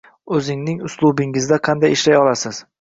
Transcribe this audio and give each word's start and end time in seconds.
Oʻzingning 0.37 0.79
uslubingizda 0.89 1.63
qanday 1.71 1.97
ishlay 1.99 2.21
olasiz? 2.25 2.67